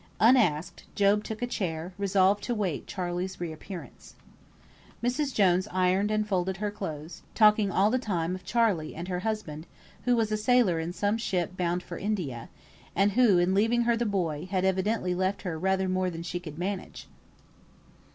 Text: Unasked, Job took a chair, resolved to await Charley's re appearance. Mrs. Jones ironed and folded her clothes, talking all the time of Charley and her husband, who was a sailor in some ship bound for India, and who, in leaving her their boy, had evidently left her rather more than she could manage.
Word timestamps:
Unasked, 0.19 0.85
Job 0.95 1.23
took 1.23 1.43
a 1.43 1.45
chair, 1.45 1.93
resolved 1.99 2.43
to 2.43 2.53
await 2.53 2.87
Charley's 2.87 3.39
re 3.39 3.51
appearance. 3.51 4.15
Mrs. 5.03 5.31
Jones 5.31 5.67
ironed 5.69 6.09
and 6.09 6.27
folded 6.27 6.57
her 6.57 6.71
clothes, 6.71 7.21
talking 7.35 7.69
all 7.69 7.91
the 7.91 7.99
time 7.99 8.33
of 8.33 8.43
Charley 8.43 8.95
and 8.95 9.07
her 9.09 9.19
husband, 9.19 9.67
who 10.05 10.15
was 10.15 10.31
a 10.31 10.37
sailor 10.37 10.79
in 10.79 10.91
some 10.91 11.19
ship 11.19 11.55
bound 11.55 11.83
for 11.83 11.99
India, 11.99 12.49
and 12.95 13.11
who, 13.11 13.37
in 13.37 13.53
leaving 13.53 13.83
her 13.83 13.95
their 13.95 14.07
boy, 14.07 14.47
had 14.49 14.65
evidently 14.65 15.13
left 15.13 15.43
her 15.43 15.59
rather 15.59 15.87
more 15.87 16.09
than 16.09 16.23
she 16.23 16.39
could 16.39 16.57
manage. 16.57 17.07